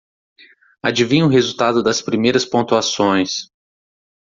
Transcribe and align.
Adivinha 0.81 1.27
o 1.27 1.29
resultado 1.29 1.83
das 1.83 2.01
primeiras 2.01 2.43
pontuações. 2.43 3.51